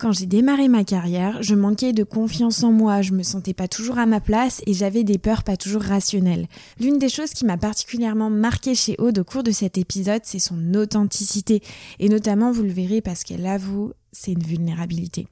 [0.00, 3.68] Quand j'ai démarré ma carrière, je manquais de confiance en moi, je me sentais pas
[3.68, 6.46] toujours à ma place et j'avais des peurs pas toujours rationnelles.
[6.80, 10.38] L'une des choses qui m'a particulièrement marqué chez Aude au cours de cet épisode, c'est
[10.38, 11.60] son authenticité.
[11.98, 15.26] Et notamment, vous le verrez parce qu'elle avoue, c'est une vulnérabilité.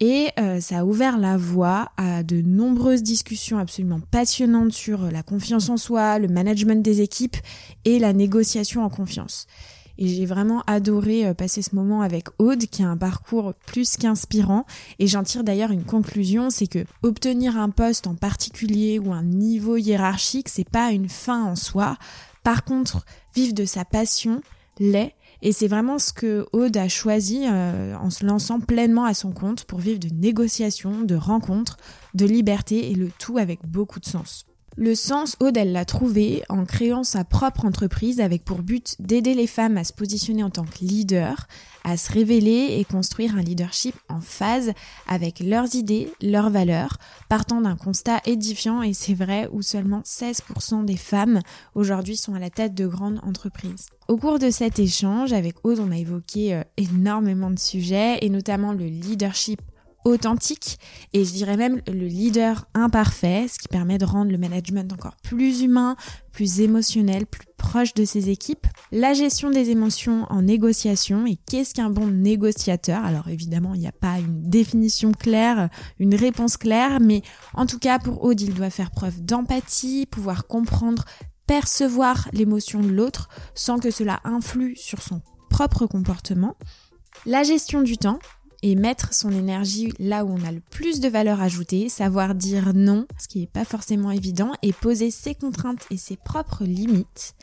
[0.00, 5.22] Et euh, ça a ouvert la voie à de nombreuses discussions absolument passionnantes sur la
[5.22, 7.36] confiance en soi, le management des équipes
[7.84, 9.46] et la négociation en confiance.
[10.00, 13.98] Et j'ai vraiment adoré euh, passer ce moment avec Aude, qui a un parcours plus
[13.98, 14.64] qu'inspirant.
[14.98, 19.22] Et j'en tire d'ailleurs une conclusion, c'est que obtenir un poste en particulier ou un
[19.22, 21.98] niveau hiérarchique, c'est pas une fin en soi.
[22.42, 24.40] Par contre, vivre de sa passion
[24.78, 25.14] l'est.
[25.42, 29.32] Et c'est vraiment ce que Aude a choisi euh, en se lançant pleinement à son
[29.32, 31.76] compte pour vivre de négociations, de rencontres,
[32.14, 34.46] de liberté et le tout avec beaucoup de sens.
[34.82, 39.34] Le sens, Aude, elle l'a trouvé en créant sa propre entreprise avec pour but d'aider
[39.34, 41.48] les femmes à se positionner en tant que leader,
[41.84, 44.72] à se révéler et construire un leadership en phase
[45.06, 46.96] avec leurs idées, leurs valeurs,
[47.28, 51.40] partant d'un constat édifiant et c'est vrai où seulement 16% des femmes
[51.74, 53.88] aujourd'hui sont à la tête de grandes entreprises.
[54.08, 58.30] Au cours de cet échange avec Aude, on a évoqué euh, énormément de sujets et
[58.30, 59.60] notamment le leadership
[60.04, 60.78] authentique
[61.12, 65.16] et je dirais même le leader imparfait, ce qui permet de rendre le management encore
[65.22, 65.96] plus humain,
[66.32, 68.66] plus émotionnel, plus proche de ses équipes.
[68.92, 73.04] La gestion des émotions en négociation et qu'est-ce qu'un bon négociateur?
[73.04, 77.22] Alors évidemment, il n'y a pas une définition claire, une réponse claire, mais
[77.54, 81.04] en tout cas pour Aude, il doit faire preuve d'empathie, pouvoir comprendre,
[81.46, 86.56] percevoir l'émotion de l'autre sans que cela influe sur son propre comportement.
[87.26, 88.18] La gestion du temps,
[88.62, 92.72] et mettre son énergie là où on a le plus de valeur ajoutée, savoir dire
[92.74, 97.34] non, ce qui n'est pas forcément évident, et poser ses contraintes et ses propres limites.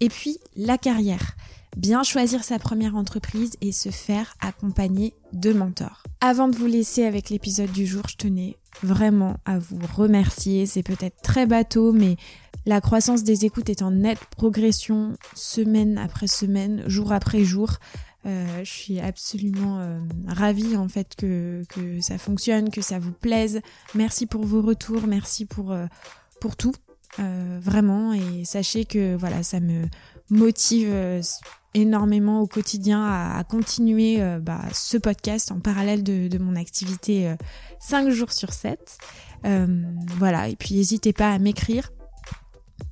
[0.00, 1.36] Et puis la carrière,
[1.76, 6.02] bien choisir sa première entreprise et se faire accompagner de mentors.
[6.20, 10.66] Avant de vous laisser avec l'épisode du jour, je tenais vraiment à vous remercier.
[10.66, 12.16] C'est peut-être très bateau, mais
[12.66, 17.78] la croissance des écoutes est en nette progression semaine après semaine, jour après jour.
[18.26, 21.62] Euh, je suis absolument euh, ravie en fait que,
[22.00, 23.60] ça fonctionne, que ça vous plaise.
[23.94, 25.86] Merci pour vos retours, merci pour, euh,
[26.40, 26.74] pour tout,
[27.18, 28.12] vraiment.
[28.12, 29.84] Et sachez que voilà, ça me
[30.30, 30.92] motive
[31.74, 37.32] énormément au quotidien à, continuer bah, ce podcast en parallèle de, de mon activité
[37.78, 38.98] 5 jours sur 7.
[40.18, 41.92] voilà, et puis n'hésitez pas à m'écrire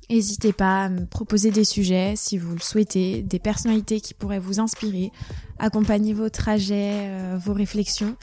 [0.09, 4.39] N'hésitez pas à me proposer des sujets si vous le souhaitez, des personnalités qui pourraient
[4.39, 5.11] vous inspirer,
[5.59, 8.15] accompagner vos trajets, euh, vos réflexions.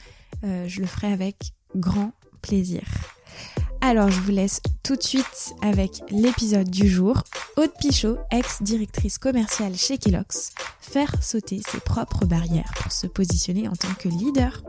[0.43, 2.83] Euh, je le ferai avec grand plaisir.
[3.81, 7.23] Alors je vous laisse tout de suite avec l'épisode du jour.
[7.57, 13.73] Aude Pichot, ex-directrice commerciale chez Kellogg's, faire sauter ses propres barrières pour se positionner en
[13.73, 14.63] tant que leader.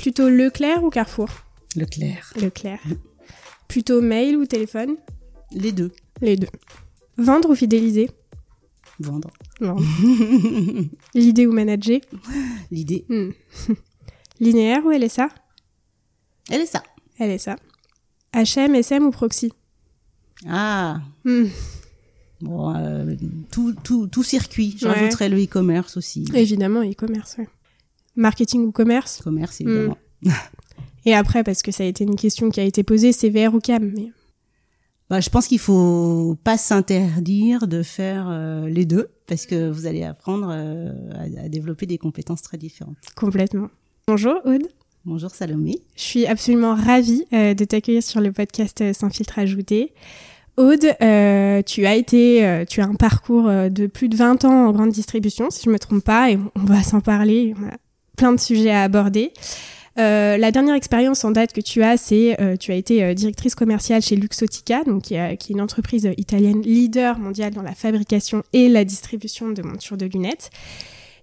[0.00, 1.28] Plutôt Leclerc ou Carrefour
[1.76, 2.32] Leclerc.
[2.40, 2.80] Leclerc.
[3.68, 4.96] Plutôt mail ou téléphone
[5.52, 5.92] Les deux.
[6.22, 6.48] Les deux.
[7.18, 8.08] Vendre ou fidéliser
[8.98, 9.30] Vendre.
[9.60, 9.84] Vendre.
[11.14, 12.00] L'idée ou manager
[12.70, 13.04] L'idée.
[13.10, 13.32] Hmm.
[14.40, 15.28] Linéaire ou LSA
[16.64, 16.82] ça.
[17.18, 17.56] LSA.
[18.32, 19.52] HM, SM ou proxy
[20.48, 21.02] Ah.
[21.26, 21.48] Hmm.
[22.40, 23.14] Bon, euh,
[23.50, 24.74] tout, tout, tout circuit.
[24.78, 26.24] J'ajouterais le e-commerce aussi.
[26.32, 27.48] Évidemment, e-commerce, ouais.
[28.16, 29.98] Marketing ou commerce Commerce, évidemment.
[30.22, 30.30] Hmm.
[31.06, 33.54] Et après, parce que ça a été une question qui a été posée, c'est VR
[33.54, 34.12] ou CAM mais...
[35.08, 39.86] bah, Je pense qu'il faut pas s'interdire de faire euh, les deux, parce que vous
[39.86, 42.96] allez apprendre euh, à, à, développer des compétences très différentes.
[43.16, 43.68] Complètement.
[44.06, 44.66] Bonjour Aude.
[45.06, 45.78] Bonjour Salomé.
[45.96, 49.94] Je suis absolument ravie euh, de t'accueillir sur le podcast Sans filtre ajouté.
[50.58, 54.72] Aude, euh, tu as été, tu as un parcours de plus de 20 ans en
[54.72, 57.54] grande distribution, si je me trompe pas, et on va s'en parler.
[57.58, 57.78] On a
[58.20, 59.32] plein de sujets à aborder.
[59.98, 63.14] Euh, la dernière expérience en date que tu as, c'est euh, tu as été euh,
[63.14, 67.72] directrice commerciale chez Luxotica, donc qui, qui, est une entreprise italienne leader mondiale dans la
[67.72, 70.50] fabrication et la distribution de montures de lunettes.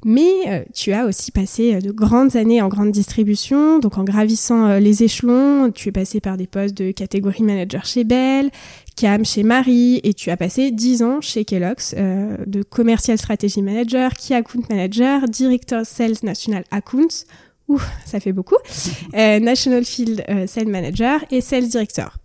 [0.05, 4.77] Mais euh, tu as aussi passé de grandes années en grande distribution, donc en gravissant
[4.77, 8.49] les échelons, tu es passé par des postes de catégorie manager chez Bell,
[8.95, 14.13] CAM chez Marie, et tu as passé 10 ans chez Kellogg's de commercial strategy manager,
[14.13, 17.25] key account manager, directeur sales national accounts,
[17.67, 18.55] Ouh, ça fait beaucoup.
[19.13, 22.17] Euh, National Field euh, Sales Manager et Sales Director.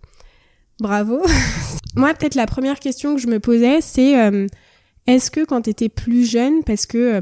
[0.79, 1.21] Bravo.
[1.95, 4.47] Moi, peut-être la première question que je me posais, c'est euh,
[5.07, 7.21] est-ce que quand tu étais plus jeune, parce que euh,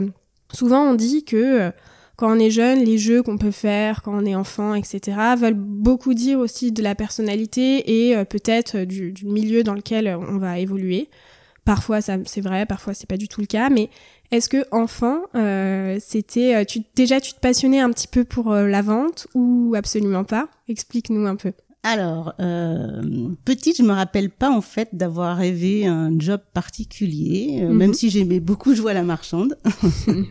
[0.53, 1.71] souvent on dit que euh,
[2.17, 5.55] quand on est jeune, les jeux qu'on peut faire quand on est enfant, etc., veulent
[5.55, 10.59] beaucoup dire aussi de la personnalité et peut-être du, du, milieu dans lequel on va
[10.59, 11.09] évoluer.
[11.65, 13.69] Parfois, c'est vrai, parfois c'est pas du tout le cas.
[13.69, 13.89] Mais
[14.31, 18.53] est-ce que enfant, euh, c'était, euh, tu, déjà, tu te passionnais un petit peu pour
[18.53, 20.47] euh, la vente ou absolument pas?
[20.69, 21.51] Explique-nous un peu.
[21.83, 23.01] Alors, euh,
[23.43, 27.73] petite, je me rappelle pas en fait d'avoir rêvé un job particulier, Mhm.
[27.75, 29.57] même si j'aimais beaucoup jouer à la marchande.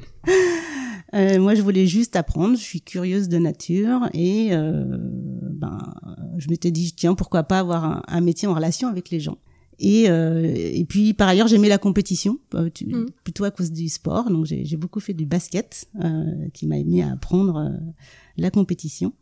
[1.12, 2.56] Euh, moi, je voulais juste apprendre.
[2.56, 5.76] Je suis curieuse de nature et euh, ben,
[6.38, 9.37] je m'étais dit tiens pourquoi pas avoir un, un métier en relation avec les gens.
[9.81, 13.06] Et, euh, et puis par ailleurs j'aimais la compétition euh, tu- Mm.
[13.25, 14.31] plutôt à cause du sport.
[14.31, 17.70] Donc j'ai beaucoup fait du basket euh, qui m'a mis à apprendre euh,
[18.37, 19.12] la compétition.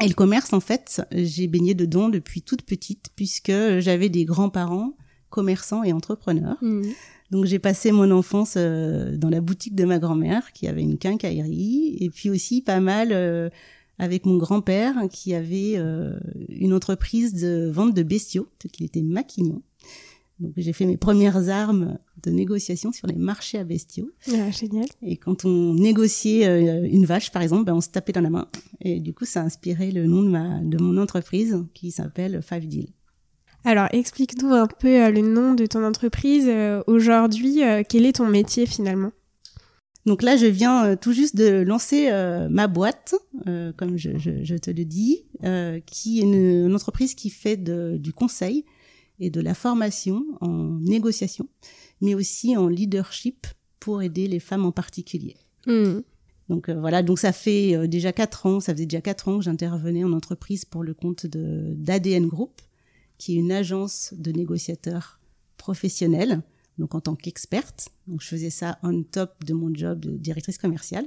[0.00, 4.94] Et le commerce, en fait, j'ai baigné dedans depuis toute petite, puisque j'avais des grands-parents
[5.28, 6.56] commerçants et entrepreneurs.
[6.62, 6.92] Mhm.
[7.30, 10.98] Donc j'ai passé mon enfance euh, dans la boutique de ma grand-mère, qui avait une
[10.98, 13.48] quincaillerie, et puis aussi pas mal euh,
[13.98, 16.18] avec mon grand-père, qui avait euh,
[16.48, 19.62] une entreprise de vente de bestiaux, qu'il était maquignon.
[20.40, 24.10] Donc j'ai fait mes premières armes de négociation sur les marchés à bestiaux.
[24.28, 24.86] Ah, génial.
[25.02, 28.30] Et quand on négociait euh, une vache, par exemple, ben, on se tapait dans la
[28.30, 28.48] main.
[28.80, 32.40] Et du coup, ça a inspiré le nom de, ma, de mon entreprise qui s'appelle
[32.42, 32.88] Five Deal.
[33.64, 36.46] Alors, explique-nous un peu euh, le nom de ton entreprise.
[36.48, 37.60] euh, Aujourd'hui,
[37.90, 39.12] quel est ton métier finalement?
[40.06, 42.10] Donc là, je viens tout juste de lancer
[42.50, 43.14] ma boîte,
[43.76, 45.26] comme je, je, je te le dis,
[45.84, 48.64] qui est une, une entreprise qui fait de, du conseil
[49.20, 51.48] et de la formation en négociation,
[52.00, 53.46] mais aussi en leadership
[53.78, 55.36] pour aider les femmes en particulier.
[55.66, 56.02] Mhm.
[56.48, 59.38] Donc euh, voilà, donc ça fait euh, déjà quatre ans, ça faisait déjà quatre ans
[59.38, 62.60] que j'intervenais en entreprise pour le compte de d'ADN Group,
[63.18, 65.20] qui est une agence de négociateurs
[65.58, 66.42] professionnels,
[66.78, 67.90] donc en tant qu'experte.
[68.08, 71.06] Donc je faisais ça on top de mon job de directrice commerciale.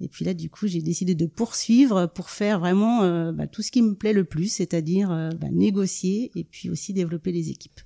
[0.00, 3.62] Et puis là, du coup, j'ai décidé de poursuivre pour faire vraiment euh, bah, tout
[3.62, 7.50] ce qui me plaît le plus, c'est-à-dire euh, bah, négocier et puis aussi développer les
[7.50, 7.80] équipes.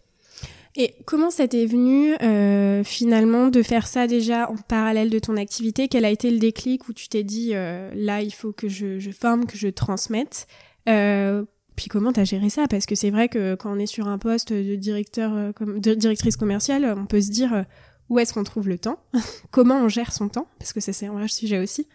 [0.76, 5.36] Et comment ça t'est venu euh, finalement de faire ça déjà en parallèle de ton
[5.36, 5.88] activité?
[5.88, 9.46] Quel a été le déclic où tu t'es dit là il faut que je, forme,
[9.46, 10.46] que je transmette?
[10.86, 12.68] Puis comment t'as géré ça?
[12.68, 16.36] Parce que c'est vrai que quand on est sur un poste de directeur, de directrice
[16.36, 17.64] commerciale, on peut se dire
[18.08, 19.00] où est-ce qu'on trouve le temps?
[19.50, 20.46] Comment on gère son temps?
[20.60, 21.88] Parce que ça c'est un vrai sujet aussi.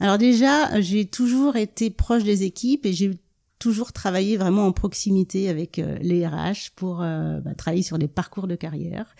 [0.00, 3.18] Alors déjà, j'ai toujours été proche des équipes et j'ai
[3.58, 8.08] toujours travaillé vraiment en proximité avec euh, les RH pour euh, bah, travailler sur les
[8.08, 9.14] parcours de carrière.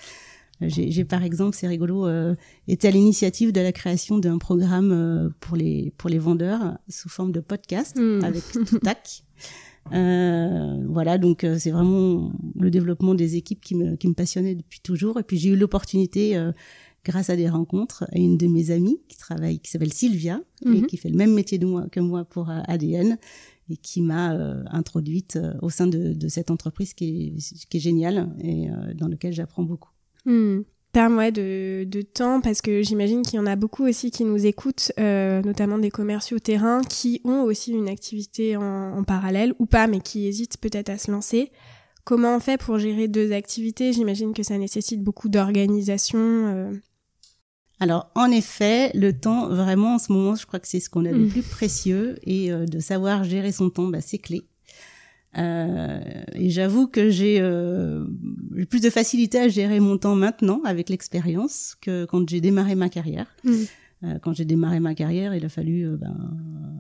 [0.63, 2.35] Euh, J'ai par exemple, c'est rigolo, euh,
[2.69, 7.09] été à l'initiative de la création d'un programme euh, pour les pour les vendeurs sous
[7.09, 8.23] forme de podcast Hmm.
[8.25, 9.23] avec Toutac.
[9.93, 14.57] Euh, voilà, donc euh, c'est vraiment le développement des équipes qui me qui me passionnait
[14.57, 15.21] depuis toujours.
[15.21, 16.51] Et puis j'ai eu l'opportunité euh,
[17.07, 20.69] grâce à des rencontres et une de mes amies qui travaille, qui s'appelle Sylvia, et
[20.69, 20.87] Mhm.
[20.87, 23.17] qui fait le même métier de moi, que moi pour euh, ADN,
[23.71, 27.07] et qui m'a euh, introduite euh, au sein de, de cette entreprise qui
[27.37, 29.91] est, qui est géniale et euh, dans lequel j'apprends beaucoup.
[30.93, 34.25] Terme ouais, de, de temps, parce que j'imagine qu'il y en a beaucoup aussi qui
[34.25, 38.63] nous écoutent, euh, notamment des commerciaux terrain, qui ont aussi une activité en,
[38.99, 41.51] en parallèle, ou pas, mais qui hésitent peut-être à se lancer.
[42.05, 43.93] Comment on fait pour gérer deux activités?
[43.93, 46.19] J'imagine que ça nécessite beaucoup d'organisation.
[47.79, 51.05] Alors, en effet, le temps, vraiment, en ce moment, je crois que c'est ce qu'on
[51.05, 51.29] a de Mm.
[51.29, 54.47] plus précieux et euh, de savoir gérer son temps, bah, c'est clé.
[55.37, 56.01] Euh,
[56.33, 58.07] et j'avoue que j'ai euh,
[58.57, 62.75] j'ai plus de facilité à gérer mon temps maintenant avec l'expérience que quand j'ai démarré
[62.75, 63.27] ma carrière.
[63.45, 63.53] Mm.
[64.05, 66.17] Euh, quand j'ai démarré ma carrière, il a fallu ben,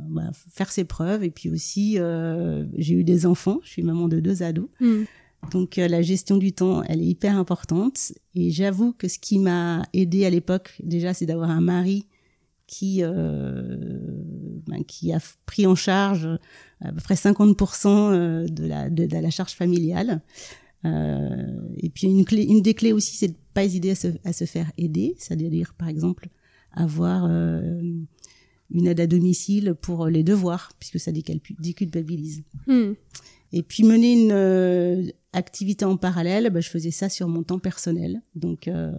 [0.08, 3.60] bah, faire ses preuves et puis aussi euh, j'ai eu des enfants.
[3.62, 4.68] Je suis maman de deux ados.
[4.80, 5.02] Hmm.
[5.50, 8.12] Donc euh, la gestion du temps, elle est hyper importante.
[8.34, 12.06] Et j'avoue que ce qui m'a aidé à l'époque, déjà, c'est d'avoir un mari
[12.66, 13.78] qui euh,
[14.66, 16.28] ben, qui a pris en charge
[16.80, 20.20] à peu près 50% euh, de la de, de la charge familiale.
[20.84, 24.08] Euh, et puis une clé, une des clés aussi, c'est de pas hésiter à se,
[24.24, 26.28] à se faire aider, c'est-à-dire par exemple
[26.72, 27.80] avoir euh,
[28.70, 32.42] une aide à domicile pour les devoirs, puisque ça déculpabilise.
[32.66, 32.92] Hmm.
[33.52, 37.58] Et puis mener une euh, activité en parallèle, bah, je faisais ça sur mon temps
[37.58, 38.90] personnel, donc euh,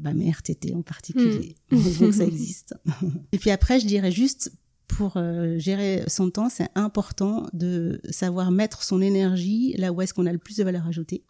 [0.00, 2.74] bah, mes RTT en particulier, donc ça existe.
[3.32, 4.52] Et puis après, je dirais juste
[4.88, 10.14] pour euh, gérer son temps, c'est important de savoir mettre son énergie là où est-ce
[10.14, 11.22] qu'on a le plus de valeur ajoutée.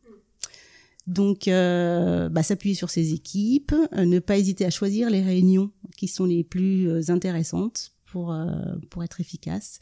[1.07, 5.71] Donc, euh, bah, s'appuyer sur ses équipes, euh, ne pas hésiter à choisir les réunions
[5.97, 8.47] qui sont les plus intéressantes pour euh,
[8.91, 9.79] pour être efficace.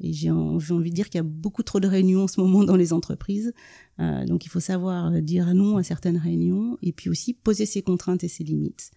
[0.00, 2.28] Et j'ai en- j'ai envie de dire qu'il y a beaucoup trop de réunions en
[2.28, 3.52] ce moment dans les entreprises.
[4.00, 7.82] Euh, donc il faut savoir dire non à certaines réunions et puis aussi poser ses
[7.82, 8.90] contraintes et ses limites.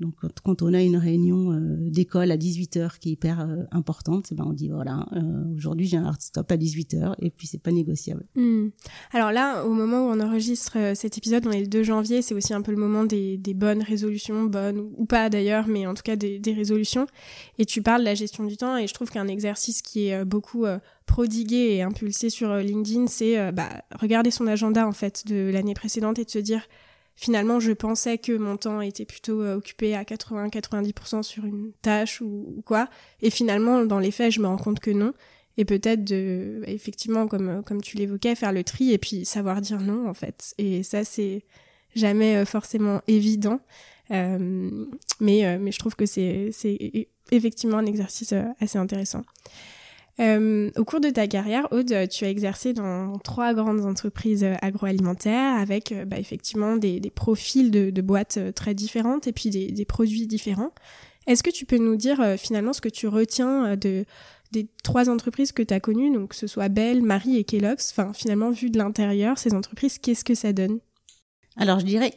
[0.00, 0.14] Donc
[0.44, 4.44] quand, on a une réunion euh, d'école à 18h qui est hyper euh, importante, ben
[4.46, 7.72] on dit voilà, euh, aujourd'hui j'ai un hard stop à 18h et puis c'est pas
[7.72, 8.24] négociable.
[8.36, 8.68] Hmm.
[9.12, 12.34] Alors là, au moment où on enregistre cet épisode, on est le 2 janvier, c'est
[12.34, 15.94] aussi un peu le moment des, des bonnes résolutions, bonnes ou pas d'ailleurs, mais en
[15.94, 17.06] tout cas des, des, résolutions.
[17.58, 20.24] Et tu parles de la gestion du temps et je trouve qu'un exercice qui est
[20.24, 20.64] beaucoup
[21.06, 26.18] prodigué et impulsé sur LinkedIn, c'est bah, regarder son agenda en fait de l'année précédente
[26.18, 26.62] et de se dire
[27.18, 32.20] finalement, je pensais que mon temps était plutôt euh, occupé à 80-90% sur une tâche
[32.20, 32.88] ou, quoi.
[33.22, 35.12] Et finalement, dans les faits, je me rends compte que non.
[35.56, 39.60] Et peut-être de, effectivement, comme, euh, comme tu l'évoquais, faire le tri et puis savoir
[39.60, 40.54] dire non, en fait.
[40.58, 41.44] Et ça, c'est
[41.96, 43.60] jamais euh, forcément évident.
[44.10, 49.24] mais, mais je trouve que c'est, c'est effectivement un exercice assez intéressant.
[50.20, 54.54] Euh, au cours de ta carrière, Aude, tu as exercé dans trois grandes entreprises euh,
[54.62, 59.84] agroalimentaires avec euh, bah, effectivement des, profils de, boîtes très différentes et puis des, des
[59.84, 60.72] produits différents.
[61.26, 64.06] Est-ce que tu peux nous dire finalement ce que tu retiens de,
[64.50, 67.90] des trois entreprises que tu as connues, donc que ce soit Bell, Marie et Kellogg's
[67.90, 70.78] Enfin, finalement, vu de l'intérieur, ces entreprises, qu'est-ce que ça donne?
[71.56, 72.14] Alors, je dirais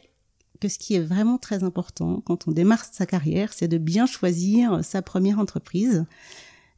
[0.60, 4.06] que ce qui est vraiment très important quand on démarre sa carrière, c'est de bien
[4.06, 6.06] choisir sa première entreprise.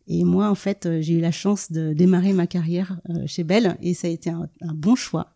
[0.06, 3.44] Et moi, en fait, euh, j'ai eu la chance de démarrer ma carrière euh, chez
[3.44, 5.30] Bell et ça a été un, bon choix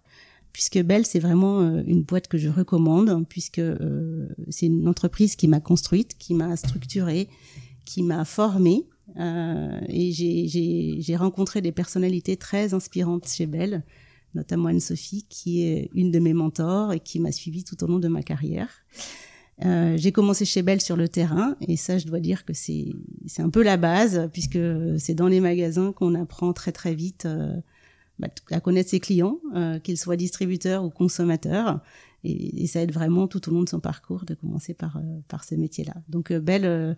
[0.53, 3.61] puisque Bell, c'est vraiment euh, une boîte que je recommande, puisque
[4.49, 7.29] c'est une entreprise qui m'a construite, qui m'a structurée,
[7.85, 8.87] qui m'a formée.
[9.19, 13.83] Euh, et j'ai rencontré des personnalités très inspirantes chez Bell,
[14.35, 17.99] notamment Anne-Sophie, qui est une de mes mentors et qui m'a suivie tout au long
[17.99, 18.69] de ma carrière.
[19.65, 22.93] Euh, j'ai commencé chez Bell sur le terrain et ça, je dois dire que c'est
[23.27, 24.59] c'est un peu la base puisque
[24.99, 27.57] c'est dans les magasins qu'on apprend très très vite euh,
[28.21, 31.81] bah, à connaître ses clients, euh, qu'ils soient distributeurs ou consommateurs.
[32.25, 35.57] Et, ça aide vraiment tout au long de son parcours de commencer par par ces
[35.57, 35.95] métiers-là.
[36.09, 36.97] Donc Bell,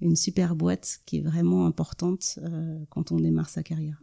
[0.00, 2.38] une super boîte qui est vraiment importante
[2.90, 4.02] quand on démarre sa carrière.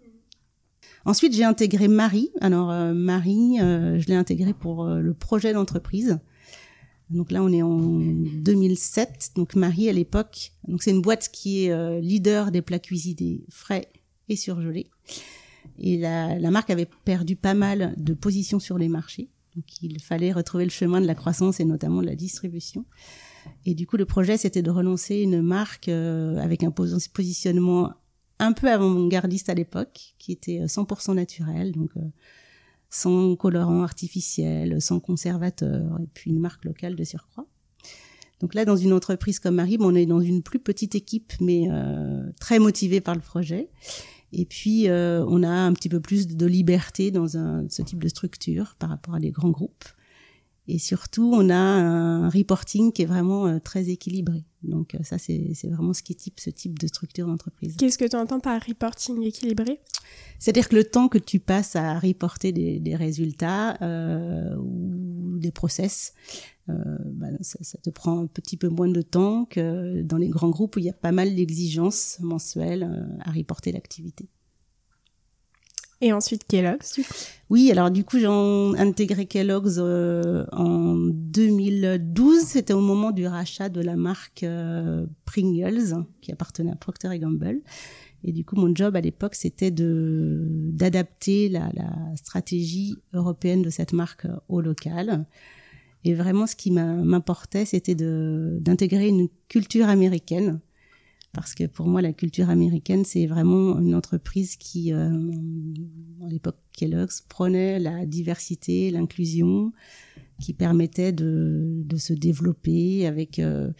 [1.05, 2.31] Ensuite, j'ai intégré Marie.
[2.39, 6.17] Alors Marie, je l'ai intégrée pour le projet d'entreprise.
[7.09, 9.31] Donc là, on est en 2007.
[9.35, 13.45] Donc Marie, à l'époque, donc c'est une boîte qui est euh, leader des plats cuisinés
[13.49, 13.91] frais
[14.29, 14.89] et surgelés.
[15.79, 19.29] Et la, marque avait perdu pas mal de positions sur les marchés.
[19.55, 22.85] Donc il fallait retrouver le chemin de la croissance et notamment de la distribution.
[23.65, 27.93] Et du coup, le projet, c'était de relancer une marque euh, avec un positionnement
[28.39, 31.71] un peu avant-gardiste à l'époque, qui était 100% euh, naturel.
[31.73, 31.91] Donc
[32.93, 37.47] sans colorant artificiel, sans conservateur, et puis une marque locale de surcroît.
[38.39, 41.67] Donc là, dans une entreprise comme Marie, on est dans une plus petite équipe, mais
[41.71, 43.69] euh, très motivée par le projet.
[44.31, 48.09] Et puis, euh, on a un petit peu plus de liberté dans ce type de
[48.09, 49.85] structure par rapport à des grands groupes.
[50.67, 54.45] Et surtout, on a un reporting qui est vraiment euh, très équilibré.
[54.63, 57.75] Donc ça, c'est vraiment ce qui type ce type de structure d'entreprise.
[57.77, 59.81] Qu'est-ce que tu entends par reporting équilibré?
[60.39, 65.51] C'est-à-dire que le temps que tu passes à reporter des, des résultats euh, ou des
[65.51, 66.13] process,
[66.69, 66.73] euh,
[67.05, 70.49] bah, ça, ça, te prend un petit peu moins de temps que dans les grands
[70.49, 74.29] groupes où il y a pas mal d'exigences mensuelles euh, à reporter l'activité.
[76.03, 76.99] Et ensuite Kellogg's,
[77.49, 82.41] Oui, alors du coup, j'ai intégré Kellogg's euh, en 2012.
[82.41, 87.61] C'était au moment du rachat de la marque euh, Pringles, qui appartenait à Procter Gamble.
[88.25, 93.93] Et du coup, mon job à l'époque, c'était d'adapter la, la, stratégie européenne de cette
[93.93, 95.25] marque au local.
[96.03, 100.59] Et vraiment, ce qui m'importait, c'était d'intégrer une culture américaine
[101.33, 105.09] parce que pour moi la culture américaine c'est vraiment une entreprise qui euh,
[106.23, 109.73] à l'époque Kellogg's prenait la diversité l'inclusion
[110.39, 113.71] qui permettait de, de se développer avec euh,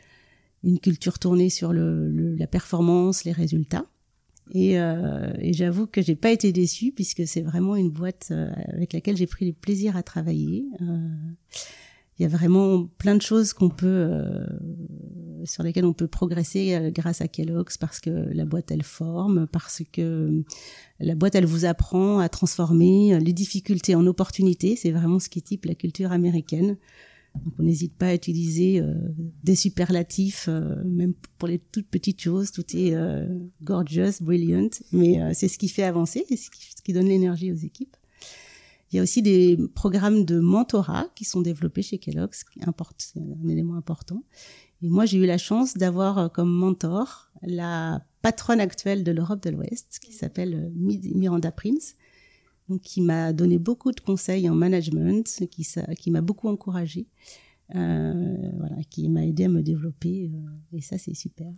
[0.63, 3.85] une culture tournée sur le, la performance les résultats.
[4.51, 8.51] Et, euh, et j'avoue que j'ai pas été déçue puisque c'est vraiment une boîte euh,
[8.73, 10.65] avec laquelle j'ai pris le plaisir à travailler.
[12.19, 14.45] Il y a vraiment plein de choses qu'on peut euh,
[15.45, 19.47] sur lesquelles on peut progresser euh, grâce à Kellogg's parce que la boîte elle forme
[19.47, 20.43] parce que
[20.99, 24.75] la boîte elle vous apprend à transformer les difficultés en opportunités.
[24.75, 26.77] C'est vraiment ce qui type la culture américaine.
[27.35, 28.93] Donc on n'hésite pas à utiliser euh,
[29.43, 30.47] des superlatifs
[30.85, 32.51] même pour les toutes petites choses.
[32.51, 32.95] Tout est
[33.63, 34.69] gorgeous brilliant.
[34.91, 36.49] Mais c'est ce qui fait avancer et ce
[36.83, 37.95] qui donne l'énergie aux équipes.
[38.93, 42.59] Il y a aussi des programmes de mentorat qui sont développés chez Kellogg's, qui
[42.99, 44.23] c'est un élément important.
[44.83, 49.41] Et moi, j'ai eu la chance d'avoir euh, comme mentor la patronne actuelle de l'Europe
[49.41, 50.69] de l'Ouest, qui s'appelle euh,
[51.15, 51.95] Miranda Prince,
[52.69, 57.07] donc qui m'a donné beaucoup de conseils en management, qui, m'a beaucoup encouragée.
[57.69, 60.31] voilà, qui m'a aidé à me développer.
[60.71, 61.51] et ça, c'est super.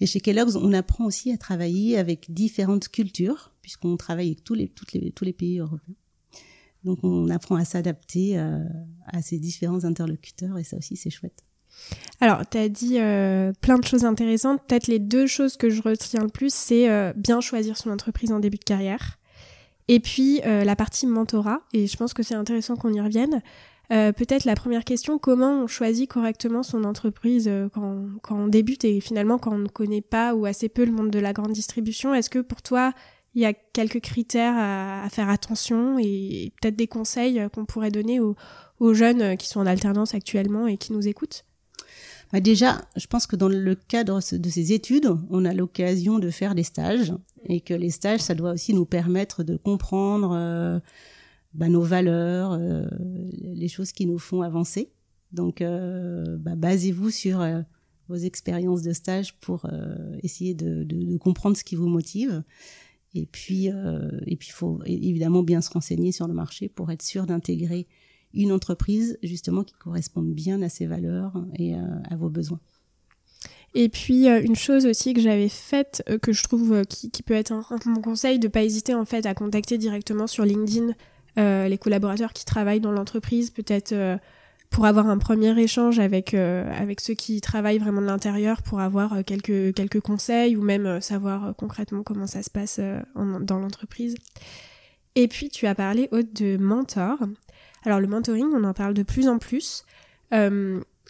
[0.00, 4.54] Et chez Kellogg's, on apprend aussi à travailler avec différentes cultures, puisqu'on travaille avec tous
[4.54, 5.94] les, toutes les, tous les pays européens.
[6.84, 8.64] Donc on apprend à s'adapter euh,
[9.06, 11.44] à ces différents interlocuteurs et ça aussi c'est chouette.
[12.20, 14.60] Alors, tu as dit euh, plein de choses intéressantes.
[14.66, 18.32] Peut-être les deux choses que je retiens le plus, c'est euh, bien choisir son entreprise
[18.32, 19.18] en début de carrière.
[19.88, 21.62] Et puis la partie mentorat.
[21.72, 23.42] Et je pense que c'est intéressant qu'on y revienne.
[23.88, 29.38] Peut-être la première question, comment on choisit correctement son entreprise quand on débute et finalement
[29.38, 32.14] quand on ne connaît pas ou assez peu le monde de la grande distribution?
[32.14, 32.92] Est-ce que pour toi,
[33.34, 38.20] il y a quelques critères à, faire attention et peut-être des conseils qu'on pourrait donner
[38.20, 41.44] aux, jeunes qui sont en alternance actuellement et qui nous écoutent?
[42.32, 46.30] Bah Déjà, je pense que dans le cadre de ces études, on a l'occasion de
[46.30, 47.12] faire des stages
[47.44, 50.78] et que les stages, ça doit aussi nous permettre de comprendre euh,
[51.54, 52.86] bah, nos valeurs, euh,
[53.40, 54.90] les choses qui nous font avancer.
[55.32, 57.46] Donc, euh, bah, basez-vous sur
[58.08, 59.66] vos expériences de stage pour
[60.22, 62.42] essayer de, comprendre ce qui vous motive.
[63.14, 66.90] Et puis, euh, et puis, il faut évidemment bien se renseigner sur le marché pour
[66.90, 67.86] être sûr d'intégrer
[68.34, 72.60] une entreprise justement qui corresponde bien à ses valeurs et euh, à vos besoins.
[73.74, 77.52] Et puis euh, une chose aussi que j'avais faite, que je trouve qui, peut être
[77.86, 80.94] mon conseil, de pas hésiter en fait à contacter directement sur LinkedIn
[81.36, 83.94] les collaborateurs qui travaillent dans l'entreprise, peut-être
[84.70, 88.80] pour avoir un premier échange avec euh, avec ceux qui travaillent vraiment de l'intérieur pour
[88.80, 92.80] avoir euh, quelques quelques conseils ou même euh, savoir concrètement comment ça se passe
[93.16, 94.14] dans l'entreprise.
[95.16, 97.18] Et puis tu as parlé Aude de mentor.
[97.84, 99.84] Alors le mentoring, on en parle de plus en plus.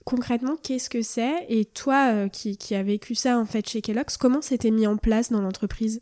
[0.04, 1.46] concrètement, qu'est-ce que c'est?
[1.48, 4.96] Et toi qui, qui as vécu ça en fait chez Kellogg's, comment c'était mis en
[4.96, 6.00] place dans l'entreprise?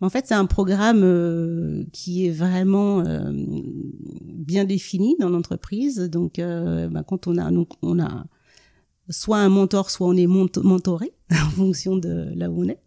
[0.00, 5.98] En fait, c'est un programme euh, qui est vraiment euh, bien défini dans l'entreprise.
[5.98, 8.24] Donc, euh, bah, quand on a, donc, on a
[9.10, 12.78] soit un mentor, soit on est mentoré en fonction de là où on est.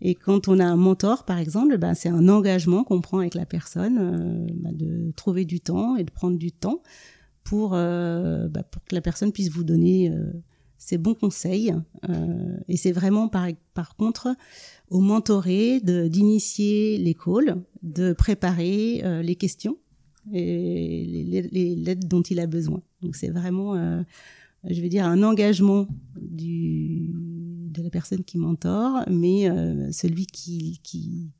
[0.00, 3.34] Et quand on a un mentor, par exemple, bah, c'est un engagement qu'on prend avec
[3.34, 6.82] la personne bah, de trouver du temps et de prendre du temps
[7.44, 10.12] pour, bah, pour que la personne puisse vous donner
[10.78, 11.72] ses bons conseils.
[12.68, 14.34] et c'est vraiment, par, par contre,
[14.92, 19.78] au mentoré d'initier les calls, de préparer euh, les questions
[20.32, 21.24] et
[21.76, 22.82] lettres dont il a besoin.
[23.00, 24.02] Donc c'est vraiment, euh,
[24.68, 25.88] je vais dire, un engagement
[26.20, 27.10] du,
[27.72, 31.30] de la personne qui mentore, mais euh, celui qui, qui,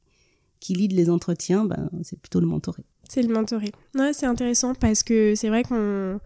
[0.61, 2.85] qui lead les entretiens, ben, c'est plutôt le mentoré.
[3.09, 3.73] C'est le mentoré.
[3.95, 6.21] Ouais, c'est intéressant parce que c'est vrai qu'on...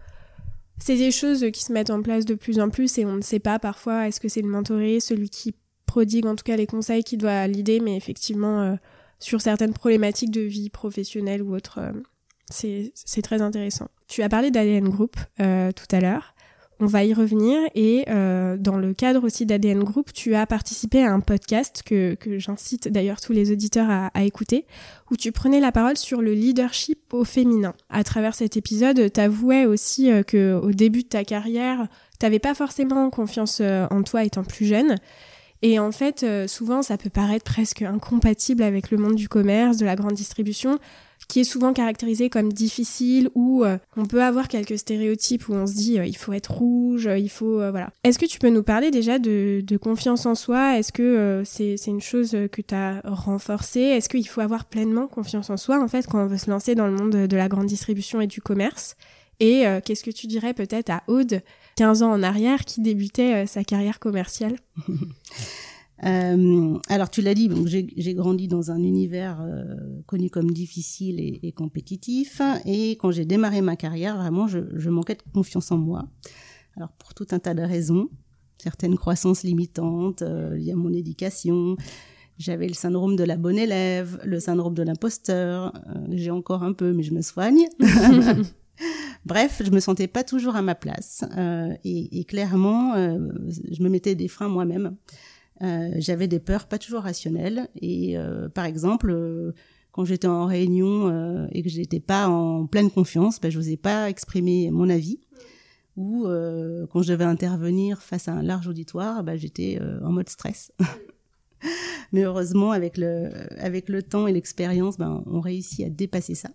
[0.79, 3.21] C'est des choses qui se mettent en place de plus en plus et on ne
[3.21, 5.55] sait pas parfois est-ce que c'est le mentoré, celui qui
[5.87, 8.75] prodigue en tout cas les conseils qu'il doit l'idée, mais effectivement, euh,
[9.19, 11.91] sur certaines problématiques de vie professionnelle ou autre, euh,
[12.49, 13.89] c'est très intéressant.
[14.07, 16.35] Tu as parlé d'ADN Group tout à l'heure.
[16.79, 21.11] On va y revenir et dans le cadre aussi d'ADN Group, tu as participé à
[21.11, 24.65] un podcast que, que j'incite d'ailleurs tous les auditeurs à, à, écouter,
[25.09, 27.73] où tu prenais la parole sur le leadership au féminin.
[27.89, 31.87] À travers cet épisode, tu avouais aussi que au début de ta carrière,
[32.19, 34.97] tu n'avais pas forcément confiance en toi étant plus jeune
[35.61, 39.77] et en fait, euh, souvent, ça peut paraître presque incompatible avec le monde du commerce,
[39.77, 40.77] de la grande distribution,
[41.27, 45.67] qui est souvent caractérisé comme difficile, où euh, on peut avoir quelques stéréotypes où on
[45.67, 47.91] se dit euh, il faut être rouge, il faut voilà.
[48.03, 50.77] Est-ce que tu peux nous parler déjà de, confiance en soi?
[50.77, 53.81] Est-ce que c'est une chose que tu as renforcée?
[53.81, 56.75] Est-ce qu'il faut avoir pleinement confiance en soi en fait quand on veut se lancer
[56.75, 58.95] dans le monde de la grande distribution et du commerce?
[59.39, 61.41] Et qu'est-ce que tu dirais peut-être à Aude
[61.77, 64.57] 15 ans en arrière qui débutait euh, sa carrière commerciale?
[66.05, 71.51] euh, alors tu l'as dit, j'ai grandi dans un univers euh, connu comme difficile et,
[71.51, 76.07] compétitif, et quand j'ai démarré ma carrière, vraiment, je, je, manquais de confiance en moi.
[76.75, 78.09] Alors pour tout un tas de raisons,
[78.57, 81.75] certaines croissances limitantes liées à mon éducation,
[82.37, 85.73] j'avais le syndrome de la bonne élève, le syndrome de l'imposteur,
[86.11, 87.67] j'ai encore un peu, mais je me soigne.
[89.25, 93.17] Bref, je me sentais pas toujours à ma place euh, et, et, clairement, euh,
[93.71, 94.95] je me mettais des freins moi-même.
[95.61, 99.53] Euh, J'avais des peurs pas toujours rationnelles et euh, par exemple, euh,
[99.91, 104.09] quand j'étais en réunion et que j'étais pas en pleine confiance, ben, je n'osais pas
[104.09, 105.19] exprimer mon avis.
[105.95, 106.25] Ou
[106.91, 110.71] quand je devais intervenir face à un large auditoire, ben, j'étais en mode stress.
[112.11, 116.51] Mais heureusement, avec le, avec le temps et l'expérience, ben, on réussit à dépasser ça.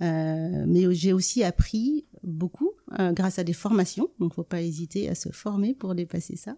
[0.00, 2.72] Mais j'ai aussi appris beaucoup
[3.12, 6.56] grâce à des formations, donc faut pas hésiter à se former pour dépasser ça.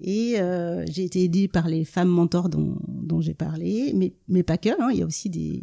[0.00, 4.42] Et euh, j'ai été aidée par les femmes mentors dont, dont j'ai parlé, mais, mais
[4.42, 4.70] pas que.
[4.80, 5.62] Hein, il y a aussi des,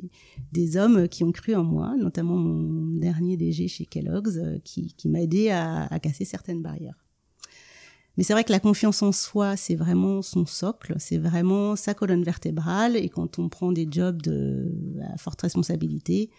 [0.52, 4.94] des hommes qui ont cru en moi, notamment mon dernier DG chez Kellogg's, euh, qui,
[4.94, 6.96] qui m'a aidé à, à casser certaines barrières.
[8.18, 11.94] Mais c'est vrai que la confiance en soi, c'est vraiment son socle, c'est vraiment sa
[11.94, 12.98] colonne vertébrale.
[12.98, 14.74] Et quand on prend des jobs de
[15.14, 16.30] à forte responsabilité,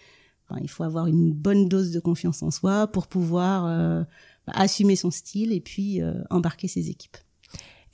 [0.49, 4.05] enfin, il faut avoir une bonne dose de confiance en soi pour pouvoir euh,
[4.47, 7.17] assumer son style et puis euh, embarquer ses équipes.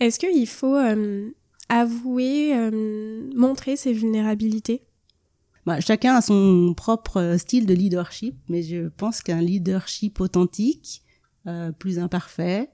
[0.01, 1.31] Est-ce qu'il faut euh,
[1.69, 4.83] avouer, euh, montrer ses vulnérabilités?
[5.67, 11.03] Bah, Chacun a son propre style de leadership, mais je pense qu'un leadership authentique,
[11.47, 12.69] euh, plus imparfait,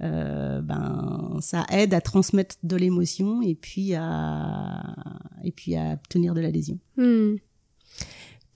[0.00, 4.96] euh, ben ça aide à transmettre de l'émotion et puis à
[5.44, 6.78] et puis à obtenir de l'adhésion.
[6.96, 7.34] Hmm.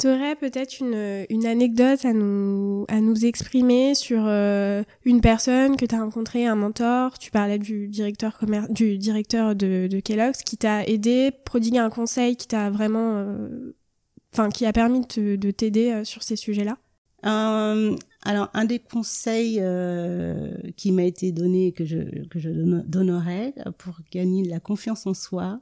[0.01, 5.77] Tu aurais peut-être une, une anecdote à nous, à nous exprimer sur euh, une personne
[5.77, 7.19] que tu as rencontrée, un mentor?
[7.19, 8.39] Tu parlais du directeur,
[8.71, 13.17] du directeur de, de Kellogg's qui t'a aidé, prodigué un conseil qui t'a vraiment.
[13.19, 13.77] euh,
[14.33, 16.79] Enfin, qui a permis te- de t'aider euh, sur ces sujets-là?
[17.23, 19.61] Alors, un des conseils
[20.77, 25.07] qui m'a été donné que je que je donne- donnerais pour gagner de la confiance
[25.07, 25.61] en soi,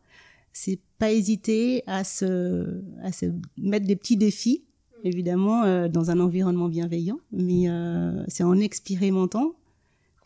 [0.53, 4.65] c'est pas hésiter à se à se mettre des petits défis,
[5.05, 9.55] évidemment euh, dans un environnement bienveillant, mais euh, c'est en expérimentant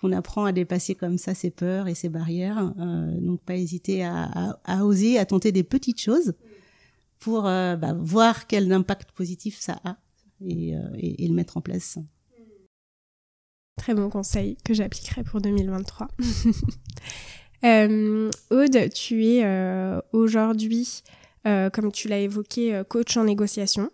[0.01, 2.75] qu'on apprend à dépasser comme ça ses peurs et ses barrières.
[2.79, 6.35] Euh, donc, pas hésiter à, à, oser, à tenter des petites choses
[7.21, 9.97] pour bah, voir quel impact positif ça a
[10.45, 11.99] et, et, et le mettre en place.
[13.77, 16.09] Très bon conseil que j'appliquerai pour 2023.
[17.65, 21.03] Euh, Aude, tu es euh, aujourd'hui,
[21.47, 23.91] euh, comme tu l'as évoqué, coach en négociation.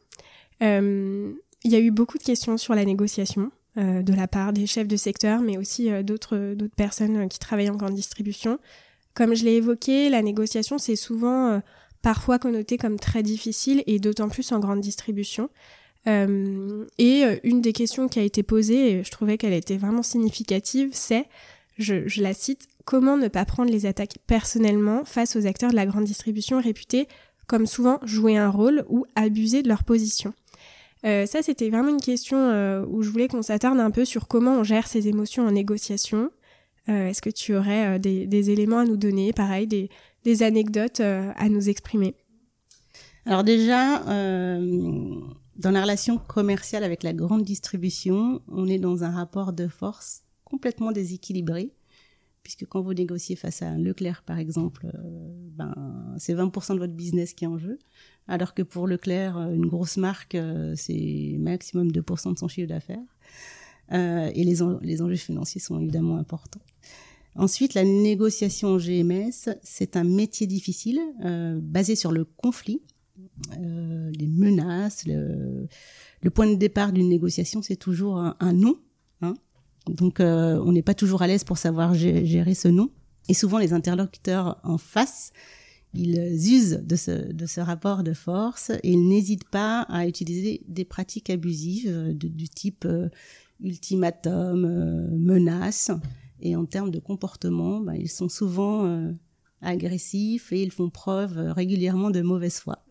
[0.60, 4.88] Il y a eu beaucoup de questions sur la négociation de la part des chefs
[4.88, 8.58] de secteur, mais aussi d'autres personnes qui travaillent en grande distribution.
[9.14, 11.62] Comme je l'ai évoqué, la négociation, c'est souvent
[12.02, 15.48] parfois connoté comme très difficile et d'autant plus en grande distribution.
[16.06, 20.90] Et une des questions qui a été posée, et je trouvais qu'elle était vraiment significative,
[20.92, 21.26] c'est,
[21.78, 25.84] je la cite, comment ne pas prendre les attaques personnellement face aux acteurs de la
[25.84, 27.06] grande distribution réputés
[27.46, 30.32] comme souvent jouer un rôle ou abuser de leur position.
[31.04, 34.26] Euh, ça, c'était vraiment une question euh, où je voulais qu'on s'attarde un peu sur
[34.26, 36.30] comment on gère ses émotions en négociation.
[36.88, 41.68] Euh, Est-ce que tu aurais des, éléments à nous donner, pareil, des, anecdotes à nous
[41.68, 42.14] exprimer?
[43.26, 49.52] Alors déjà, dans la relation commerciale avec la grande distribution, on est dans un rapport
[49.52, 51.74] de force complètement déséquilibré,
[52.48, 56.94] puisque quand vous négociez face à Leclerc, par exemple, euh, ben, c'est 20% de votre
[56.94, 57.78] business qui est en jeu,
[58.26, 62.66] alors que pour Leclerc, euh, une grosse marque, euh, c'est maximum 2% de son chiffre
[62.68, 63.04] d'affaires.
[63.92, 66.62] Et les, en- les enjeux financiers sont évidemment importants.
[67.36, 71.00] Ensuite, la négociation GMS, c'est un métier difficile,
[71.62, 72.80] basé sur le conflit,
[73.58, 75.06] les menaces.
[75.06, 75.68] Le,
[76.30, 78.78] point de départ d'une négociation, c'est toujours un, un non.
[79.20, 79.34] hein.
[79.88, 82.90] Donc, euh, on n'est pas toujours à l'aise pour savoir gé- gérer ce non.
[83.28, 85.32] Et souvent, les interlocuteurs en face,
[85.94, 86.18] ils
[86.52, 90.84] usent de ce, de ce rapport de force et ils n'hésitent pas à utiliser des
[90.84, 93.08] pratiques abusives de- du type euh,
[93.60, 95.90] ultimatum, euh, menace.
[96.40, 98.86] Et en termes de comportement, ben, ils sont souvent
[99.60, 102.84] agressifs et ils font preuve régulièrement de mauvaise foi.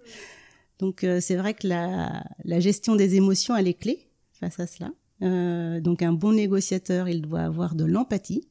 [0.80, 4.68] Donc euh, c'est vrai que la, la gestion des émotions, elle est clé face à
[4.68, 4.92] cela.
[5.22, 8.48] Euh, donc un bon négociateur, il doit avoir de l'empathie.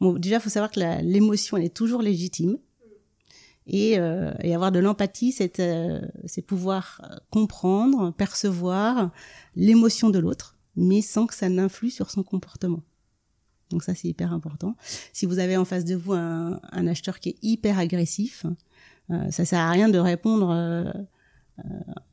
[0.00, 2.58] Bon, déjà, il faut savoir que l'émotion, elle est toujours légitime.
[3.68, 6.00] Et, euh, et avoir de l'empathie, c'est euh,
[6.46, 9.10] pouvoir euh, comprendre, percevoir
[9.56, 12.82] l'émotion de l'autre, mais sans que ça n'influe sur son comportement.
[13.70, 14.76] Donc ça, c'est hyper important.
[15.12, 18.46] Si vous avez en face de vous un, un acheteur qui est hyper agressif,
[19.10, 20.94] euh, ça sert à rien de répondre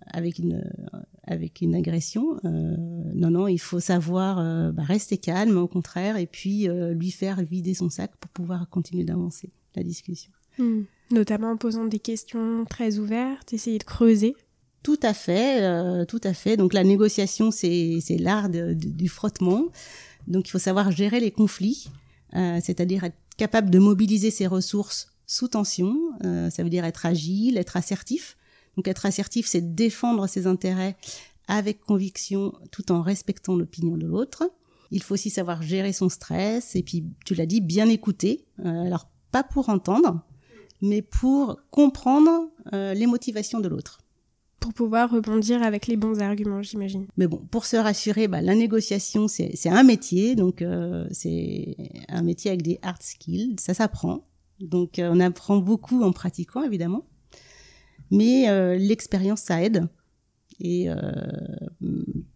[0.08, 2.38] avec une euh, avec une agression.
[2.45, 2.75] Euh,
[3.13, 7.12] non, non, il faut savoir euh, bah, rester calme, au contraire, et puis euh, lui
[7.12, 10.32] faire vider son sac pour pouvoir continuer d'avancer la discussion.
[10.58, 10.84] Hmm.
[11.12, 14.36] Notamment en posant des questions très ouvertes, essayer de creuser.
[14.84, 16.58] Tout à fait, euh, tout à fait.
[16.58, 19.65] Donc la négociation, c'est l'art du frottement.
[20.27, 21.88] Donc il faut savoir gérer les conflits,
[22.36, 25.97] euh, c'est-à-dire être capable de mobiliser ses ressources sous tension.
[26.25, 28.38] Euh, ça veut dire être agile, être assertif.
[28.77, 30.95] Donc être assertif, c'est défendre ses intérêts
[31.47, 34.43] avec conviction tout en respectant l'opinion de l'autre.
[34.91, 38.45] Il faut aussi savoir gérer son stress et puis, tu l'as dit, bien écouter.
[38.59, 40.21] Euh, alors pas pour entendre,
[40.81, 44.03] mais pour comprendre euh, les motivations de l'autre
[44.63, 47.05] pour pouvoir rebondir avec les bons arguments, j'imagine.
[47.17, 51.75] Mais bon, pour se rassurer, bah, la négociation, c'est un métier, donc euh, c'est
[52.07, 54.25] un métier avec des hard skills, ça s'apprend.
[54.62, 57.05] Donc euh, on apprend beaucoup en pratiquant, évidemment.
[58.13, 59.88] Mais euh, l'expérience, ça aide.
[60.60, 60.88] Et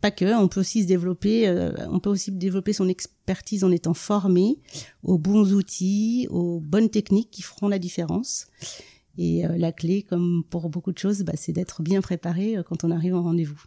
[0.02, 1.50] pas que, on peut aussi se développer,
[1.90, 4.58] on peut aussi développer son expertise en étant formé
[5.04, 8.48] aux bons outils, aux bonnes techniques qui feront la différence.
[9.18, 12.64] Et euh, la clé, comme pour beaucoup de choses, bah, c'est d'être bien préparé euh,
[12.64, 13.62] quand on arrive en rendez-vous.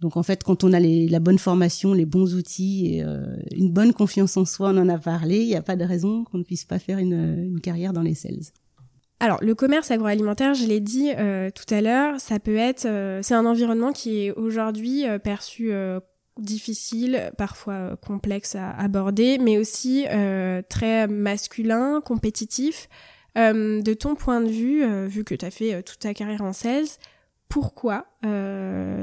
[0.00, 3.70] Donc en fait, quand on a la bonne formation, les bons outils et euh, une
[3.70, 6.38] bonne confiance en soi, on en a parlé, il n'y a pas de raison qu'on
[6.38, 8.42] ne puisse pas faire une, une, carrière dans les sales.
[9.24, 13.20] Alors le commerce agroalimentaire, je l'ai dit euh, tout à l'heure, ça peut être, euh,
[13.22, 15.72] c'est un environnement qui est aujourd'hui perçu
[16.38, 20.04] difficile, parfois complexe à aborder, mais aussi
[20.68, 22.88] très masculin, compétitif.
[23.36, 26.14] Euh, de ton point de vue, euh, vu que tu as fait euh, toute ta
[26.14, 26.86] carrière en sales,
[27.48, 28.06] pourquoi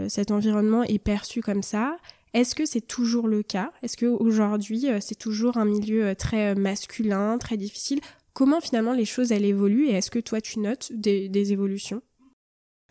[0.09, 1.95] cet environnement est perçu comme ça?
[2.33, 3.71] Est-ce que c'est toujours le cas?
[3.81, 8.01] Est-ce qu'aujourd'hui, c'est toujours un milieu très masculin, très difficile?
[8.41, 12.01] Comment finalement les choses évoluent et est-ce que toi tu notes des, évolutions?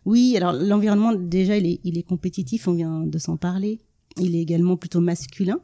[0.05, 3.81] Oui, alors l'environnement déjà il est, compétitif, on vient de s'en parler.
[4.17, 5.59] Il est également plutôt masculin,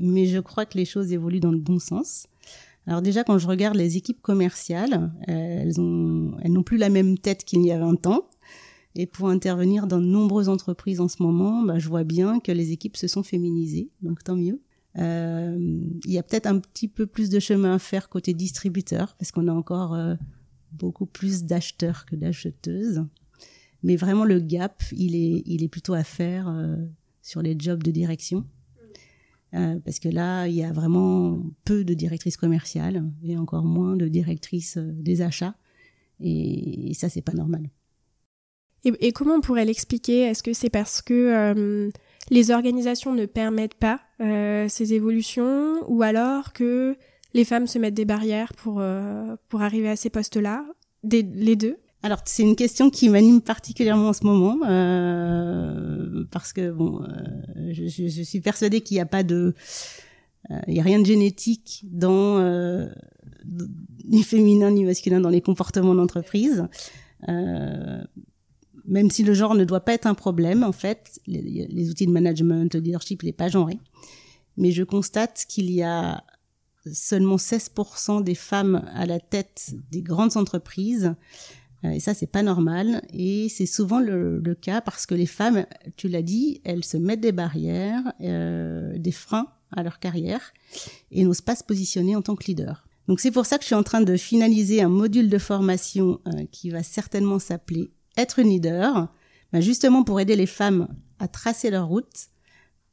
[0.00, 2.28] mais je crois que les choses évoluent dans le bon sens.
[2.86, 5.74] Alors déjà, quand je regarde les équipes commerciales, euh, elles
[6.42, 8.30] elles n'ont plus la même tête qu'il y a 20 ans.
[8.94, 12.52] Et pour intervenir dans de nombreuses entreprises en ce moment, bah, je vois bien que
[12.52, 14.62] les équipes se sont féminisées, donc tant mieux.
[14.98, 15.56] Euh,
[16.04, 19.30] il y a peut-être un petit peu plus de chemin à faire côté distributeur, parce
[19.30, 20.14] qu'on a encore euh,
[20.72, 23.04] beaucoup plus d'acheteurs que d'acheteuses.
[23.82, 26.76] Mais vraiment, le gap, il est, il est plutôt à faire euh,
[27.22, 28.44] sur les jobs de direction.
[29.86, 34.06] Parce que là, il y a vraiment peu de directrices commerciales et encore moins de
[34.06, 35.54] directrices des achats.
[36.20, 37.70] Et, ça, c'est pas normal.
[38.84, 40.24] Et, comment on pourrait l'expliquer?
[40.24, 41.90] Est-ce que c'est parce que
[42.30, 44.00] les organisations ne permettent pas
[44.68, 46.96] ces évolutions ou alors que
[47.34, 48.82] les femmes se mettent des barrières pour,
[49.48, 50.64] pour arriver à ces postes-là
[51.04, 51.76] Les deux?
[52.02, 57.72] Alors c'est une question qui m'anime particulièrement en ce moment euh, parce que bon, euh,
[57.72, 59.54] je, suis persuadée qu'il n'y a pas de,
[60.50, 62.88] euh, il y a rien de génétique dans euh,
[64.04, 66.68] ni féminin ni masculin dans les comportements d'entreprise.
[67.28, 68.04] Euh,
[68.86, 72.12] même si le genre ne doit pas être un problème, en fait, les, outils de
[72.12, 73.78] management, de leadership, n'est pas genré.
[74.56, 76.24] Mais je constate qu'il y a
[76.92, 81.14] seulement 16% des femmes à la tête des grandes entreprises
[81.84, 83.02] euh, et ça, c'est pas normal.
[83.12, 87.20] Et c'est souvent le, cas parce que les femmes, tu l'as dit, elles se mettent
[87.20, 90.52] des barrières, euh, des freins à leur carrière
[91.10, 92.86] et n'osent pas se positionner en tant que leader.
[93.08, 96.20] Donc c'est pour ça que je suis en train de finaliser un module de formation
[96.26, 99.12] euh, qui va certainement s'appeler Être une leader,
[99.52, 102.28] ben justement pour aider les femmes à tracer leur route,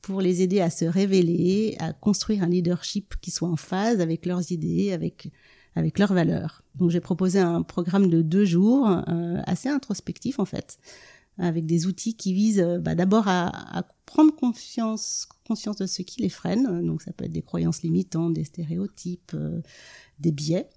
[0.02, 4.26] pour les aider à se révéler, à construire un leadership qui soit en phase avec
[4.26, 5.32] leurs idées, avec
[5.76, 6.64] avec leurs valeurs.
[6.76, 10.78] Donc j'ai proposé un programme de deux jours, euh, assez introspectif en fait,
[11.38, 16.02] avec des outils qui visent euh, bah, d'abord à, à, prendre conscience, conscience de ce
[16.02, 16.86] qui les freine.
[16.86, 19.62] Donc ça peut être des croyances limitantes, des stéréotypes, euh,
[20.20, 20.70] des biais.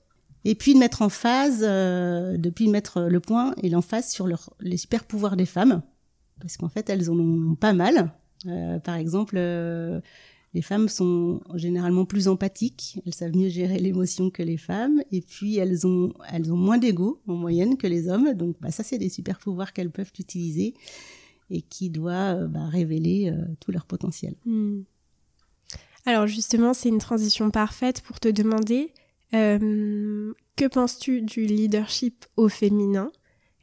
[0.48, 4.54] Et puis de mettre en phase, euh, depuis mettre le point et l'emphase sur leur,
[4.60, 5.82] les super pouvoirs des femmes,
[6.40, 8.12] parce qu'en fait elles en ont pas mal.
[8.84, 9.36] par exemple,
[10.56, 15.20] les femmes sont généralement plus empathiques, elles savent mieux gérer l'émotion que les femmes, et
[15.20, 18.32] puis elles ont, elles ont moins d'ego en moyenne que les hommes.
[18.32, 20.72] Donc bah, ça, c'est des super pouvoirs qu'elles peuvent utiliser
[21.50, 24.34] et qui doivent euh, bah, révéler euh, tout leur potentiel.
[24.46, 24.84] Hmm.
[26.06, 28.94] Alors justement, c'est une transition parfaite pour te demander
[29.34, 33.10] euh, que penses-tu du leadership au féminin?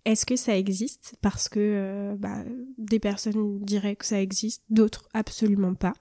[0.06, 1.16] Est-ce que ça existe?
[1.22, 2.44] Parce que bah,
[2.78, 5.94] des personnes diraient que ça existe, d'autres absolument pas.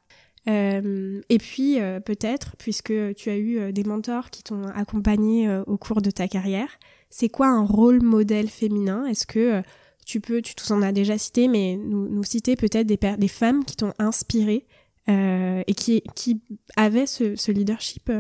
[0.49, 5.49] Euh, et puis euh, peut-être, puisque tu as eu euh, des mentors qui t'ont accompagné
[5.67, 6.79] au cours de ta carrière,
[7.11, 9.07] c'est quoi un rôle modèle féminin?
[9.07, 9.63] Est-ce que
[10.05, 13.65] tu peux, tu tous en as déjà cité, mais nous, nous citer peut-être des, femmes
[13.65, 14.67] qui t'ont inspiré
[15.09, 16.41] et qui, qui
[16.77, 18.11] avaient ce, leadership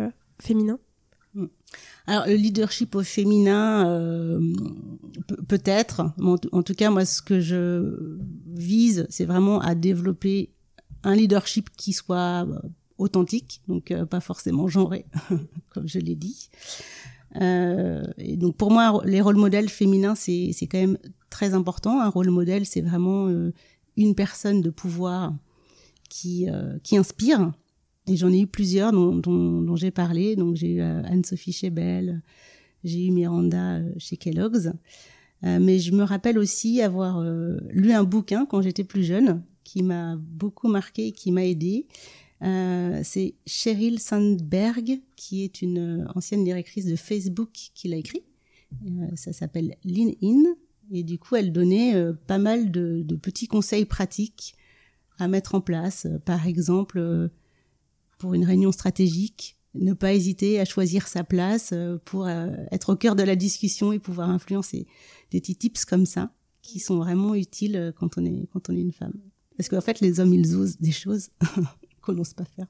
[0.40, 0.78] féminin?
[2.06, 4.40] Alors le leadership au féminin, euh,
[5.48, 6.02] peut-être.
[6.20, 10.50] En, tout cas, moi, ce que je vise, c'est vraiment à développer
[11.04, 12.58] un leadership qui soit euh,
[13.02, 15.06] authentique, donc euh, pas forcément genré,
[15.70, 16.48] comme je l'ai dit.
[17.40, 20.98] Euh, et donc pour moi, les rôles modèles féminins, c'est c'est quand même
[21.30, 22.00] très important.
[22.00, 23.52] Un rôle modèle, c'est vraiment euh,
[23.96, 25.34] une personne de pouvoir
[26.08, 26.46] qui
[26.82, 27.52] qui inspire.
[28.08, 30.36] Et j'en ai eu plusieurs dont, dont, dont j'ai parlé.
[30.36, 32.22] Donc j'ai eu Anne-Sophie Chebel,
[32.84, 34.72] j'ai eu Miranda chez Kellogg's.
[35.42, 37.22] mais je me rappelle aussi avoir
[37.70, 41.86] lu un bouquin quand j'étais plus jeune qui m'a beaucoup marqué et qui m'a aidé.
[42.40, 48.22] c'est Sheryl Sandberg, qui est une ancienne directrice de Facebook, qui l'a écrit.
[49.14, 50.42] ça s'appelle Lean In.
[50.90, 51.94] Et du coup, elle donnait
[52.26, 54.54] pas mal de, de, petits conseils pratiques
[55.18, 56.06] à mettre en place.
[56.24, 57.30] Par exemple,
[58.22, 62.92] pour une réunion stratégique, ne pas hésiter à choisir sa place euh, pour euh, être
[62.92, 64.86] au cœur de la discussion et pouvoir influencer.
[65.32, 66.30] Des petits tips comme ça
[66.62, 69.14] qui sont vraiment utiles euh, quand on est quand on est une femme.
[69.56, 71.30] Parce qu'en fait, les hommes, ils osent des choses
[72.00, 72.68] qu'on n'ose pas faire.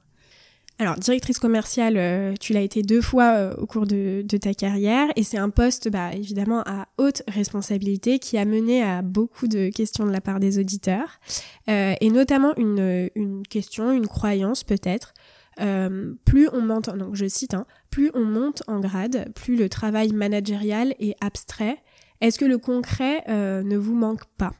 [0.79, 5.37] Alors, directrice commerciale, tu l'as été deux fois au cours de, ta carrière et c'est
[5.37, 10.11] un poste, bah, évidemment, à haute responsabilité qui a mené à beaucoup de questions de
[10.11, 11.19] la part des auditeurs
[11.67, 15.13] et notamment une, une question, une croyance peut-être
[15.59, 19.69] euh, plus on monte, donc je cite, hein, plus on monte en grade, plus le
[19.69, 21.77] travail managérial est abstrait.
[22.21, 24.53] Est-ce que le concret euh, ne vous manque pas?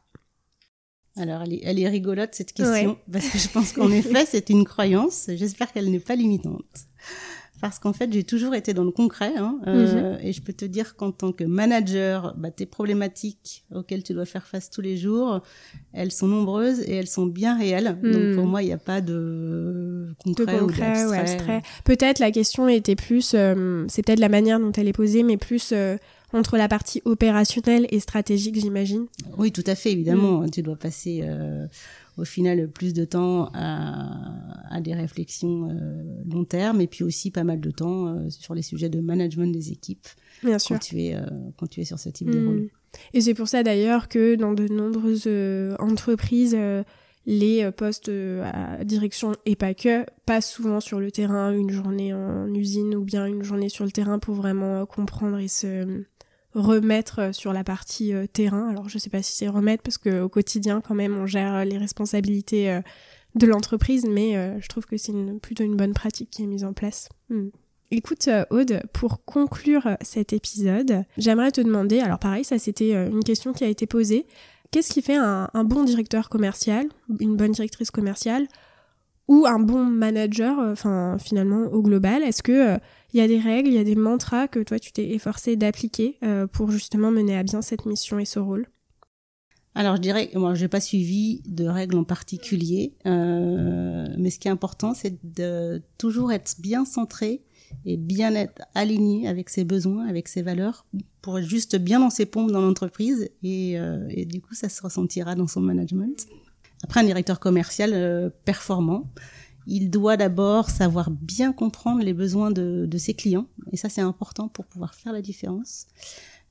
[1.16, 5.30] Alors, elle est, rigolote cette question, parce que je pense qu'en effet, c'est une croyance.
[5.36, 6.88] J'espère qu'elle n'est pas limitante
[7.64, 9.32] parce qu'en fait, j'ai toujours été dans le concret.
[9.38, 10.20] Hein, euh, mhm.
[10.22, 14.26] Et je peux te dire qu'en tant que manager, bah, tes problématiques auxquelles tu dois
[14.26, 15.40] faire face tous les jours,
[15.94, 17.98] elles sont nombreuses et elles sont bien réelles.
[18.04, 18.50] Donc pour mhm.
[18.50, 21.62] moi, il n'y a pas de concret, ou, abstrait.
[21.86, 25.38] Peut-être la question était plus, euh, c'est peut-être la manière dont elle est posée, mais
[25.38, 25.96] plus euh,
[26.34, 29.06] entre la partie opérationnelle et stratégique, j'imagine.
[29.38, 30.42] Oui, tout à fait, évidemment.
[30.42, 30.50] Mhm.
[30.50, 31.68] Tu dois passer euh,
[32.18, 37.44] au final plus de temps à, des réflexions euh, long terme et puis aussi pas
[37.44, 40.08] mal de temps euh, sur les sujets de management des équipes
[40.44, 40.76] Bien sûr.
[40.76, 41.22] quand tu es euh,
[41.58, 42.56] quand tu es sur ce type de rôle.
[42.62, 42.70] Hmm.
[43.14, 45.30] Et c'est pour ça d'ailleurs que dans de nombreuses
[45.80, 46.58] entreprises
[47.26, 48.12] les postes
[48.44, 53.04] à direction et pas que passent souvent sur le terrain, une journée en usine ou
[53.04, 56.04] bien une journée sur le terrain pour vraiment comprendre et se
[56.56, 58.70] remettre euh, sur la partie euh, terrain.
[58.70, 61.56] Alors je sais pas si c'est remettre parce que au quotidien quand même on gère
[61.56, 62.80] euh, les responsabilités
[63.36, 66.74] de l'entreprise, mais je trouve que c'est plutôt une bonne pratique qui est mise en
[66.74, 67.10] place.
[67.30, 67.50] Hmm.
[67.90, 73.54] Écoute Aude, pour conclure cet épisode, j'aimerais te demander, alors pareil, ça c'était une question
[73.54, 74.28] qui a été posée,
[74.72, 76.88] qu'est-ce qui fait un, un, bon directeur commercial,
[77.20, 78.48] une bonne directrice commerciale,
[79.28, 82.24] ou un bon manager, enfin finalement au global?
[82.24, 82.78] Est-ce que
[83.14, 85.56] il y a des règles, il y a des mantras que toi tu t'es efforcé
[85.56, 88.68] d'appliquer euh, pour justement mener à bien cette mission et ce rôle
[89.76, 94.48] alors je dirais, moi j'ai pas suivi de règles en particulier, euh, mais ce qui
[94.48, 97.42] est important c'est de toujours être bien centré
[97.84, 100.86] et bien être aligné avec ses besoins, avec ses valeurs,
[101.24, 104.80] pour être juste bien dans ses pompes dans l'entreprise et, euh, du coup ça se
[104.80, 106.28] ressentira dans son management.
[106.84, 109.10] Après un directeur commercial performant,
[109.68, 114.48] il doit d'abord savoir bien comprendre les besoins de, ses clients, et ça c'est important
[114.48, 115.88] pour pouvoir faire la différence.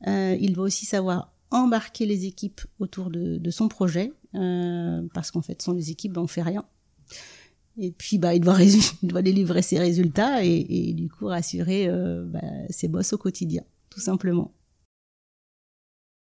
[0.06, 5.42] Euh, il doit aussi savoir embarquer les équipes autour de, son projet, euh, parce qu'en
[5.42, 6.64] fait sans les équipes, ben, on fait rien.
[7.78, 8.60] Et puis bah il doit,
[9.02, 14.00] il délivrer ses résultats et, du coup rassurer euh, bah, ses boss au quotidien, tout
[14.00, 14.52] simplement.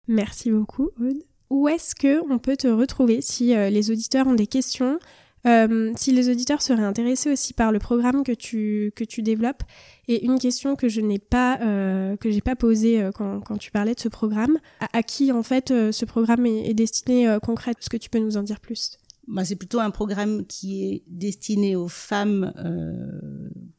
[0.07, 1.23] Merci beaucoup Aude.
[1.49, 4.97] Où est-ce que on peut te retrouver si les auditeurs ont des questions
[5.45, 9.63] euh, si les auditeurs seraient intéressés aussi par le programme que tu, que tu développes,
[10.07, 13.57] et une question que je n'ai pas, euh, que j'ai pas posée euh, quand, quand,
[13.57, 14.59] tu parlais de ce programme,
[14.91, 17.79] à, qui en fait euh, ce programme est, destiné concrètement?
[17.79, 18.97] Est-ce que tu peux nous en dire plus?
[19.27, 22.51] Bah, c'est plutôt un programme qui est destiné aux femmes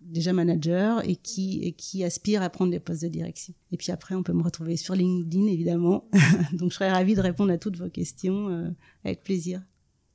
[0.00, 3.52] déjà managers et qui, et qui aspirent à prendre des postes de direction.
[3.72, 6.08] Et puis après, on peut me retrouver sur LinkedIn, évidemment.
[6.52, 8.74] Donc, je serais ravie de répondre à toutes vos questions
[9.04, 9.60] avec plaisir.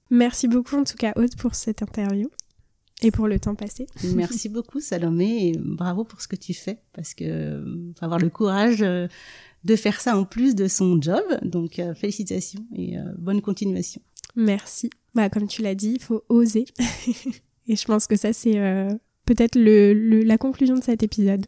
[0.09, 2.29] Merci beaucoup en tout cas Aude pour cette interview
[3.01, 3.87] et pour le temps passé.
[4.15, 8.19] Merci beaucoup Salomé et bravo pour ce que tu fais parce que euh, faut avoir
[8.19, 9.07] le courage euh,
[9.63, 11.23] de faire ça en plus de son job.
[11.43, 14.01] Donc euh, félicitations et bonne continuation.
[14.35, 14.89] Merci.
[15.15, 16.65] Bah comme tu l'as dit, il faut oser.
[17.67, 18.59] et je pense que ça c'est
[19.25, 19.93] peut-être le,
[20.23, 21.45] la conclusion de cet épisode.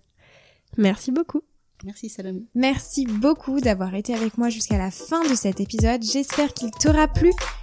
[0.77, 1.41] Merci beaucoup.
[1.83, 2.43] Merci Salomé.
[2.53, 6.03] Merci beaucoup d'avoir été avec moi jusqu'à la fin de cet épisode.
[6.03, 7.31] J'espère qu'il t'aura plu.